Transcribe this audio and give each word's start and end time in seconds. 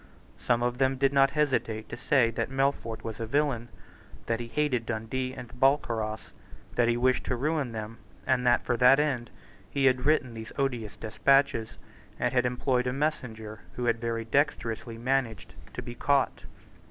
Some 0.39 0.63
of 0.63 0.79
them 0.79 0.95
did 0.97 1.13
not 1.13 1.29
hesitate 1.37 1.87
to 1.89 1.95
say 1.95 2.31
that 2.31 2.49
Melfort 2.49 3.03
was 3.03 3.19
a 3.19 3.27
villain, 3.27 3.69
that 4.25 4.39
he 4.39 4.47
hated 4.47 4.87
Dundee 4.87 5.35
and 5.35 5.49
Balcarras, 5.49 6.31
that 6.73 6.87
he 6.87 6.97
wished 6.97 7.23
to 7.25 7.35
ruin 7.35 7.71
them, 7.71 7.99
and 8.25 8.43
that, 8.47 8.65
for 8.65 8.75
that 8.77 8.99
end, 8.99 9.29
he 9.69 9.85
had 9.85 10.07
written 10.07 10.33
these 10.33 10.51
odious 10.57 10.97
despatches, 10.97 11.77
and 12.19 12.33
had 12.33 12.47
employed 12.47 12.87
a 12.87 12.93
messenger 12.93 13.59
who 13.73 13.85
had 13.85 14.01
very 14.01 14.25
dexterously 14.25 14.97
managed 14.97 15.53
to 15.75 15.83
be 15.83 15.93
caught. 15.93 16.45